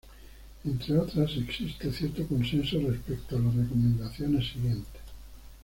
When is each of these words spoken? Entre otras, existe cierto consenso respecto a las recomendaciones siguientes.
Entre 0.65 0.97
otras, 0.97 1.29
existe 1.37 1.91
cierto 1.91 2.25
consenso 2.25 2.79
respecto 2.89 3.35
a 3.35 3.39
las 3.39 3.53
recomendaciones 3.53 4.47
siguientes. 4.51 5.01